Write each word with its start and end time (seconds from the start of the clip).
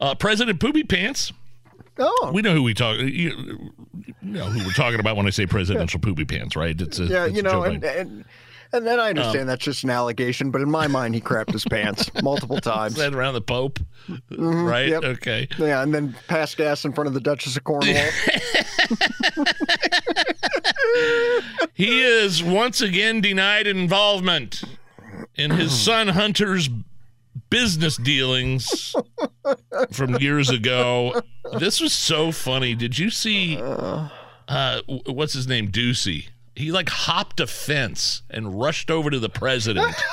Uh, 0.00 0.14
President 0.14 0.60
Poopy 0.60 0.84
Pants. 0.84 1.32
Oh, 1.98 2.30
We 2.34 2.42
know 2.42 2.52
who 2.52 2.62
we 2.62 2.74
talk. 2.74 2.98
You 2.98 3.70
know 4.20 4.44
who 4.44 4.66
we're 4.66 4.72
talking 4.72 5.00
about 5.00 5.16
when 5.16 5.26
I 5.26 5.30
say 5.30 5.46
presidential 5.46 5.98
poopy 5.98 6.26
pants, 6.26 6.54
right? 6.54 6.78
It's 6.78 6.98
a, 6.98 7.04
yeah, 7.06 7.24
it's 7.24 7.34
you 7.36 7.42
know, 7.42 7.62
and, 7.62 7.82
and 7.82 8.24
and 8.72 8.86
then 8.86 9.00
I 9.00 9.04
Um, 9.04 9.08
understand 9.16 9.48
that's 9.48 9.64
just 9.64 9.82
an 9.84 9.88
allegation, 9.88 10.50
but 10.50 10.60
in 10.60 10.70
my 10.70 10.88
mind, 10.88 11.14
he 11.14 11.22
crapped 11.22 11.52
his 11.52 11.64
pants 11.64 12.10
multiple 12.22 12.60
times. 12.60 12.96
That 12.96 13.14
around 13.14 13.32
the 13.32 13.40
Pope, 13.40 13.78
right? 14.36 14.88
yep. 14.88 15.04
Okay. 15.04 15.48
Yeah, 15.56 15.82
and 15.82 15.94
then 15.94 16.14
passed 16.28 16.58
gas 16.58 16.84
in 16.84 16.92
front 16.92 17.08
of 17.08 17.14
the 17.14 17.20
Duchess 17.20 17.56
of 17.56 17.64
Cornwall. 17.64 17.96
He 21.74 22.02
is 22.02 22.42
once 22.42 22.80
again 22.80 23.20
denied 23.20 23.66
involvement 23.66 24.62
in 25.34 25.50
his 25.50 25.78
son 25.84 26.08
Hunter's 26.08 26.70
business 27.50 27.96
dealings 27.98 28.94
from 29.92 30.16
years 30.16 30.50
ago. 30.50 31.20
This 31.58 31.80
was 31.80 31.92
so 31.92 32.32
funny. 32.32 32.74
Did 32.74 32.98
you 32.98 33.10
see 33.10 33.58
uh 33.58 34.80
what's 35.06 35.32
his 35.32 35.46
name? 35.46 35.70
Doocy. 35.70 36.28
He 36.54 36.72
like 36.72 36.88
hopped 36.88 37.40
a 37.40 37.46
fence 37.46 38.22
and 38.30 38.58
rushed 38.58 38.90
over 38.90 39.10
to 39.10 39.18
the 39.18 39.28
president. 39.28 39.94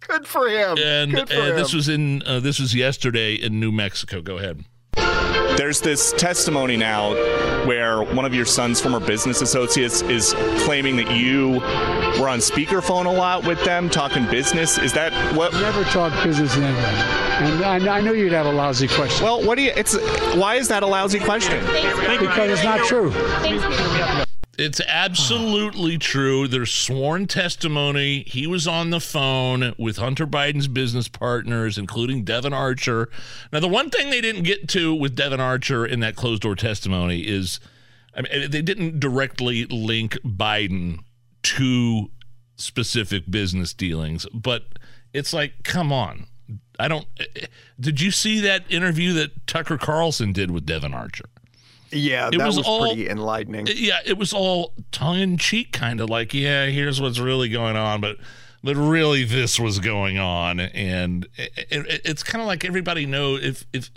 Good 0.00 0.26
for 0.26 0.48
him. 0.48 0.76
And 0.78 1.12
for 1.12 1.34
uh, 1.34 1.46
him. 1.46 1.56
this 1.56 1.72
was 1.72 1.88
in 1.88 2.22
uh, 2.26 2.40
this 2.40 2.58
was 2.58 2.74
yesterday 2.74 3.34
in 3.34 3.60
New 3.60 3.72
Mexico. 3.72 4.20
Go 4.20 4.38
ahead. 4.38 4.64
There's 5.56 5.80
this 5.80 6.12
testimony 6.12 6.76
now 6.76 7.12
where 7.66 8.02
one 8.02 8.24
of 8.24 8.34
your 8.34 8.46
son's 8.46 8.80
former 8.80 9.00
business 9.00 9.42
associates 9.42 10.02
is 10.02 10.34
claiming 10.64 10.96
that 10.96 11.10
you 11.10 11.60
were 12.20 12.28
on 12.28 12.38
speakerphone 12.38 13.06
a 13.06 13.10
lot 13.10 13.46
with 13.46 13.62
them 13.64 13.90
talking 13.90 14.26
business. 14.26 14.78
Is 14.78 14.92
that 14.94 15.12
what? 15.36 15.52
Never 15.52 15.84
talk 15.84 16.12
business 16.24 16.56
in 16.56 16.64
anybody. 16.64 16.96
And 17.42 17.88
I, 17.88 17.98
I 17.98 18.00
knew 18.00 18.14
you'd 18.14 18.32
have 18.32 18.46
a 18.46 18.52
lousy 18.52 18.88
question. 18.88 19.24
Well, 19.24 19.44
what 19.44 19.56
do 19.56 19.62
you? 19.62 19.72
It's 19.76 19.96
why 20.34 20.56
is 20.56 20.68
that 20.68 20.82
a 20.82 20.86
lousy 20.86 21.18
question? 21.18 21.60
because 21.60 22.50
it's 22.50 22.64
not 22.64 22.80
true. 22.86 23.12
It's 24.62 24.80
absolutely 24.86 25.98
true. 25.98 26.46
There's 26.46 26.72
sworn 26.72 27.26
testimony. 27.26 28.22
He 28.26 28.46
was 28.46 28.66
on 28.66 28.90
the 28.90 29.00
phone 29.00 29.74
with 29.76 29.96
Hunter 29.96 30.26
Biden's 30.26 30.68
business 30.68 31.08
partners, 31.08 31.76
including 31.76 32.24
Devon 32.24 32.52
Archer. 32.52 33.08
Now, 33.52 33.60
the 33.60 33.68
one 33.68 33.90
thing 33.90 34.10
they 34.10 34.20
didn't 34.20 34.44
get 34.44 34.68
to 34.70 34.94
with 34.94 35.16
Devon 35.16 35.40
Archer 35.40 35.84
in 35.84 36.00
that 36.00 36.16
closed 36.16 36.42
door 36.42 36.54
testimony 36.54 37.20
is 37.20 37.58
I 38.14 38.22
mean, 38.22 38.50
they 38.50 38.62
didn't 38.62 39.00
directly 39.00 39.64
link 39.66 40.18
Biden 40.24 41.00
to 41.42 42.10
specific 42.56 43.30
business 43.30 43.72
dealings, 43.72 44.26
but 44.32 44.64
it's 45.12 45.32
like, 45.32 45.64
come 45.64 45.92
on. 45.92 46.26
I 46.78 46.88
don't. 46.88 47.06
Did 47.80 48.00
you 48.00 48.10
see 48.10 48.40
that 48.40 48.64
interview 48.70 49.12
that 49.14 49.46
Tucker 49.46 49.78
Carlson 49.78 50.32
did 50.32 50.50
with 50.50 50.66
Devon 50.66 50.94
Archer? 50.94 51.26
Yeah, 51.92 52.28
it 52.28 52.38
that 52.38 52.46
was 52.46 52.56
was, 52.56 52.66
all- 52.66 52.86
pretty 52.86 53.08
enlightening. 53.08 53.66
yeah, 53.74 53.98
it 54.04 54.16
was 54.18 54.32
all 54.32 54.72
tongue 54.90 55.20
in 55.20 55.38
cheek, 55.38 55.72
kind 55.72 56.00
of 56.00 56.08
like, 56.10 56.32
yeah, 56.34 56.66
here's 56.66 57.00
what's 57.00 57.18
really 57.18 57.48
going 57.48 57.76
on, 57.76 58.00
but 58.00 58.16
but 58.64 58.76
really 58.76 59.24
this 59.24 59.58
was 59.58 59.78
going 59.80 60.18
on, 60.18 60.60
and 60.60 61.26
it, 61.36 61.52
it, 61.70 62.00
it's 62.04 62.22
kind 62.22 62.40
of 62.40 62.46
like 62.46 62.64
everybody 62.64 63.06
know 63.06 63.36
if 63.36 63.64
if 63.72 63.90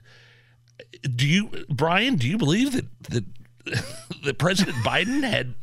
do 1.16 1.28
you 1.28 1.66
Brian, 1.70 2.16
do 2.16 2.28
you 2.28 2.38
believe 2.38 2.74
that 2.74 2.86
that 3.10 3.26
that 4.24 4.38
President 4.38 4.76
Biden 4.78 5.24
had 5.24 5.56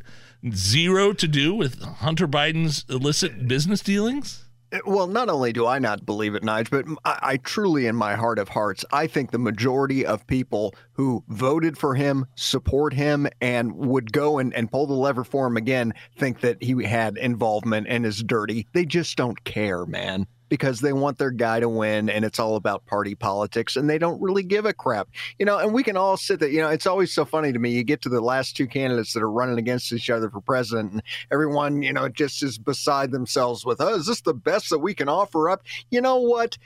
zero 0.53 1.13
to 1.13 1.29
do 1.29 1.55
with 1.55 1.83
Hunter 1.83 2.29
Biden's 2.29 2.85
illicit 2.89 3.47
business 3.49 3.81
dealings? 3.81 4.45
Well, 4.87 5.07
not 5.07 5.29
only 5.29 5.53
do 5.53 5.67
I 5.67 5.79
not 5.79 6.07
believe 6.07 6.35
it, 6.35 6.43
Nige, 6.43 6.71
but 6.71 6.87
I, 7.05 7.33
I 7.33 7.37
truly, 7.37 7.87
in 7.87 7.97
my 7.97 8.15
heart 8.15 8.39
of 8.39 8.49
hearts, 8.49 8.85
I 8.93 9.07
think 9.07 9.31
the 9.31 9.39
majority 9.39 10.07
of 10.07 10.27
people 10.27 10.75
who 10.93 11.23
voted 11.29 11.77
for 11.77 11.95
him, 11.95 12.27
support 12.37 12.95
him, 12.95 13.29
and 13.41 13.73
would 13.75 14.13
go 14.13 14.39
and, 14.39 14.55
and 14.55 14.71
pull 14.71 14.87
the 14.87 14.95
lever 14.95 15.25
for 15.25 15.47
him 15.47 15.57
again 15.57 15.93
think 16.17 16.41
that 16.41 16.63
he 16.63 16.85
had 16.85 17.19
involvement 17.19 17.87
and 17.89 18.07
is 18.07 18.23
dirty. 18.23 18.67
They 18.73 18.87
just 18.87 19.17
don't 19.17 19.43
care, 19.45 19.85
man. 19.85 20.27
Because 20.53 20.81
they 20.81 20.93
want 20.93 21.17
their 21.17 21.31
guy 21.31 21.61
to 21.61 21.69
win 21.69 22.11
and 22.11 22.27
it's 22.27 22.39
all 22.39 22.57
about 22.57 22.85
party 22.85 23.15
politics 23.15 23.75
and 23.75 23.89
they 23.89 23.97
don't 23.97 24.21
really 24.21 24.43
give 24.43 24.67
a 24.67 24.75
crap. 24.75 25.09
You 25.39 25.47
know, 25.47 25.57
and 25.57 25.73
we 25.73 25.83
can 25.83 25.97
all 25.97 26.19
sit 26.19 26.41
there, 26.41 26.51
you 26.51 26.61
know, 26.61 26.69
it's 26.69 26.87
always 26.87 27.11
so 27.11 27.25
funny 27.25 27.55
to 27.55 27.59
me. 27.59 27.71
You 27.71 27.83
get 27.83 28.03
to 28.03 28.11
the 28.11 28.21
last 28.21 28.55
two 28.55 28.67
candidates 28.67 29.15
that 29.15 29.23
are 29.23 29.31
running 29.31 29.57
against 29.59 29.91
each 29.95 30.11
other 30.11 30.29
for 30.29 30.43
president 30.43 30.93
and 30.93 31.03
everyone, 31.31 31.81
you 31.81 31.95
know, 31.95 32.07
just 32.11 32.43
is 32.43 32.59
beside 32.59 33.13
themselves 33.13 33.65
with, 33.65 33.81
oh, 33.81 33.95
is 33.95 34.05
this 34.05 34.21
the 34.21 34.35
best 34.35 34.69
that 34.69 34.81
we 34.81 34.93
can 34.93 35.09
offer 35.09 35.49
up? 35.49 35.63
You 35.91 36.03
know 36.03 36.19
what? 36.19 36.59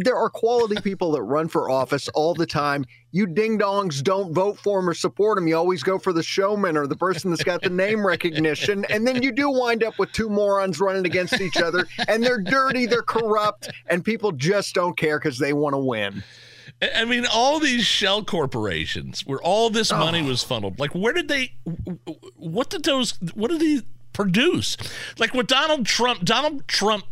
There 0.00 0.16
are 0.16 0.30
quality 0.30 0.80
people 0.80 1.10
that 1.12 1.22
run 1.22 1.48
for 1.48 1.68
office 1.68 2.08
all 2.10 2.32
the 2.32 2.46
time. 2.46 2.84
You 3.10 3.26
ding 3.26 3.58
dongs 3.58 4.00
don't 4.00 4.32
vote 4.32 4.56
for 4.56 4.80
them 4.80 4.88
or 4.88 4.94
support 4.94 5.36
them. 5.36 5.48
You 5.48 5.56
always 5.56 5.82
go 5.82 5.98
for 5.98 6.12
the 6.12 6.22
showman 6.22 6.76
or 6.76 6.86
the 6.86 6.94
person 6.94 7.30
that's 7.30 7.42
got 7.42 7.62
the 7.62 7.68
name 7.68 8.06
recognition. 8.06 8.84
And 8.90 9.04
then 9.04 9.22
you 9.24 9.32
do 9.32 9.50
wind 9.50 9.82
up 9.82 9.98
with 9.98 10.12
two 10.12 10.28
morons 10.28 10.78
running 10.78 11.04
against 11.04 11.40
each 11.40 11.56
other. 11.56 11.84
And 12.06 12.22
they're 12.22 12.40
dirty, 12.40 12.86
they're 12.86 13.02
corrupt, 13.02 13.70
and 13.88 14.04
people 14.04 14.30
just 14.30 14.72
don't 14.72 14.96
care 14.96 15.18
because 15.18 15.38
they 15.38 15.52
want 15.52 15.74
to 15.74 15.78
win. 15.78 16.22
I 16.94 17.04
mean, 17.04 17.26
all 17.26 17.58
these 17.58 17.84
shell 17.84 18.22
corporations 18.22 19.26
where 19.26 19.40
all 19.42 19.68
this 19.68 19.90
money 19.90 20.22
was 20.22 20.44
funneled. 20.44 20.78
Like, 20.78 20.94
where 20.94 21.12
did 21.12 21.26
they? 21.26 21.54
What 22.36 22.70
did 22.70 22.84
those? 22.84 23.18
What 23.34 23.50
did 23.50 23.60
they 23.60 23.80
produce? 24.12 24.76
Like, 25.18 25.34
what 25.34 25.48
Donald 25.48 25.86
Trump? 25.86 26.24
Donald 26.24 26.68
Trump 26.68 27.04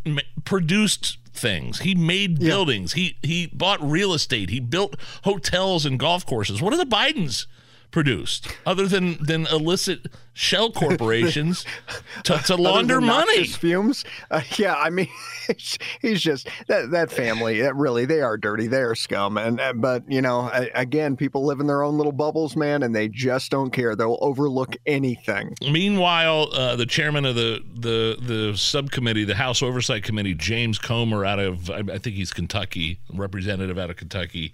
produced 0.45 1.19
things. 1.37 1.81
He 1.81 1.95
made 1.95 2.39
buildings. 2.39 2.95
He 2.95 3.17
he 3.23 3.47
bought 3.47 3.83
real 3.83 4.13
estate. 4.13 4.51
He 4.51 4.61
built 4.61 4.97
hotels 5.25 5.85
and 5.87 5.99
golf 5.99 6.25
courses. 6.27 6.61
What 6.63 6.73
are 6.73 6.77
the 6.77 6.85
Bidens? 6.85 7.47
Produced 7.91 8.49
other 8.67 8.87
than 8.87 9.17
than 9.25 9.47
illicit 9.47 10.07
shell 10.37 10.71
corporations 10.71 11.65
to, 12.25 12.37
to 12.39 12.57
launder 12.57 13.01
money. 13.01 13.47
Fumes. 13.47 14.05
Uh, 14.31 14.43
yeah, 14.59 14.75
I 14.75 14.91
mean, 14.91 15.09
he's 16.03 16.21
just 16.21 16.49
that 16.69 16.91
that 16.91 17.11
family. 17.11 17.63
That 17.63 17.75
really, 17.75 18.05
they 18.05 18.21
are 18.21 18.37
dirty. 18.37 18.67
They 18.67 18.83
are 18.83 18.95
scum. 18.95 19.39
And 19.39 19.61
uh, 19.61 19.73
but 19.73 20.03
you 20.11 20.21
know, 20.21 20.43
I, 20.43 20.71
again, 20.75 21.17
people 21.17 21.45
live 21.45 21.61
in 21.61 21.67
their 21.67 21.83
own 21.83 21.97
little 21.97 22.13
bubbles, 22.13 22.55
man, 22.55 22.83
and 22.83 22.95
they 22.95 23.09
just 23.09 23.51
don't 23.51 23.71
care. 23.71 23.97
They'll 23.97 24.19
overlook 24.21 24.77
anything. 24.87 25.55
Meanwhile, 25.63 26.53
uh, 26.53 26.77
the 26.77 26.87
chairman 26.87 27.25
of 27.25 27.35
the, 27.35 27.63
the 27.75 28.17
the 28.21 28.57
subcommittee, 28.57 29.25
the 29.25 29.35
House 29.35 29.63
Oversight 29.63 30.03
Committee, 30.03 30.35
James 30.35 30.79
Comer, 30.79 31.25
out 31.25 31.39
of 31.39 31.71
I, 31.71 31.79
I 31.79 31.99
think 31.99 32.17
he's 32.17 32.33
Kentucky, 32.33 33.01
representative 33.13 33.79
out 33.79 33.91
of 33.91 33.97
Kentucky, 33.97 34.53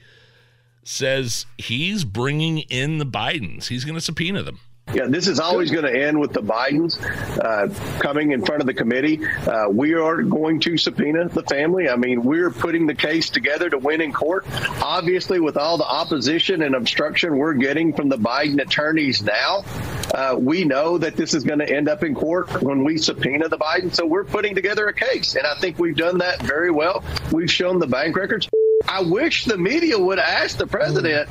says 0.85 1.47
he's 1.59 2.05
bringing 2.05 2.59
in 2.59 2.99
the 2.99 3.07
Bidens. 3.07 3.69
He's 3.69 3.85
going 3.85 3.95
to 3.95 4.01
subpoena 4.01 4.43
them. 4.43 4.61
Yeah, 4.93 5.07
this 5.07 5.27
is 5.27 5.41
always 5.41 5.71
going 5.71 5.85
to 5.85 6.07
end 6.07 6.19
with 6.19 6.35
the 6.35 6.43
Bidens 6.43 7.01
uh, 7.39 8.01
coming 8.01 8.33
in 8.33 8.45
front 8.45 8.61
of 8.61 8.67
the 8.67 8.75
committee. 8.75 9.25
Uh, 9.25 9.69
we 9.71 9.95
are 9.95 10.23
going 10.23 10.61
to 10.61 10.77
subpoena 10.77 11.29
the 11.31 11.45
family. 11.45 11.89
I 11.89 11.97
mean, 11.97 12.23
we're 12.23 12.51
putting 12.51 12.87
the 12.87 12.95
case 12.95 13.31
together 13.31 13.71
to 13.71 13.79
win 13.79 14.03
in 14.03 14.13
court. 14.13 14.45
Obviously, 14.83 15.41
with 15.41 15.57
all 15.57 15.79
the 15.79 15.87
opposition 15.87 16.61
and 16.63 16.75
obstruction 16.75 17.39
we're 17.39 17.55
getting 17.55 17.95
from 17.95 18.11
the 18.11 18.19
Biden 18.19 18.61
attorneys 18.61 19.23
now, 19.23 19.65
uh, 20.13 20.37
we 20.39 20.65
know 20.65 20.99
that 20.99 21.17
this 21.17 21.33
is 21.33 21.45
going 21.45 21.61
to 21.61 21.71
end 21.71 21.89
up 21.89 22.03
in 22.03 22.15
court 22.15 22.63
when 22.63 22.85
we 22.85 22.99
subpoena 22.99 23.49
the 23.49 23.59
Biden. 23.59 23.95
So 23.95 24.05
we're 24.05 24.25
putting 24.25 24.55
together 24.55 24.89
a 24.89 24.93
case, 24.93 25.37
and 25.37 25.47
I 25.47 25.55
think 25.55 25.79
we've 25.79 25.97
done 25.97 26.19
that 26.19 26.43
very 26.43 26.71
well. 26.71 27.03
We've 27.31 27.51
shown 27.51 27.79
the 27.79 27.87
bank 27.87 28.15
records. 28.15 28.47
I 28.89 29.01
wish 29.01 29.45
the 29.45 29.59
media 29.59 29.99
would 29.99 30.19
ask 30.19 30.57
the 30.57 30.67
president, 30.67 31.29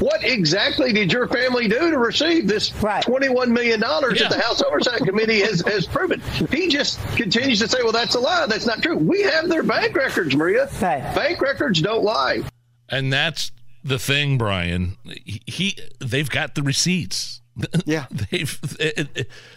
what 0.00 0.24
exactly 0.24 0.92
did 0.92 1.12
your 1.12 1.28
family 1.28 1.68
do 1.68 1.90
to 1.90 1.98
receive 1.98 2.48
this 2.48 2.70
$21 2.70 3.48
million 3.48 3.80
that 3.80 4.26
the 4.30 4.40
House 4.40 4.62
Oversight 4.62 5.00
Committee 5.00 5.40
has, 5.40 5.60
has 5.62 5.86
proven? 5.86 6.20
He 6.50 6.68
just 6.68 7.00
continues 7.16 7.58
to 7.60 7.68
say, 7.68 7.82
well, 7.82 7.92
that's 7.92 8.14
a 8.14 8.20
lie. 8.20 8.46
That's 8.46 8.66
not 8.66 8.82
true. 8.82 8.96
We 8.96 9.22
have 9.22 9.48
their 9.48 9.62
bank 9.62 9.94
records, 9.94 10.34
Maria. 10.34 10.68
Bank 10.80 11.40
records 11.40 11.80
don't 11.82 12.02
lie. 12.02 12.42
And 12.88 13.12
that's 13.12 13.52
the 13.84 13.98
thing, 13.98 14.38
Brian. 14.38 14.96
He, 15.04 15.42
he 15.46 15.78
they've 16.00 16.30
got 16.30 16.54
the 16.54 16.62
receipts. 16.62 17.38
Yeah, 17.84 18.06
they've 18.10 18.58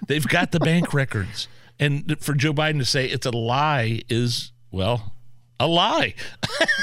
they've 0.08 0.28
got 0.28 0.52
the 0.52 0.60
bank 0.60 0.94
records. 0.94 1.48
And 1.80 2.18
for 2.20 2.34
Joe 2.34 2.52
Biden 2.52 2.80
to 2.80 2.86
say 2.86 3.06
it's 3.06 3.26
a 3.26 3.32
lie 3.32 4.02
is 4.10 4.52
well 4.72 5.14
a 5.60 5.68
lie. 5.68 6.16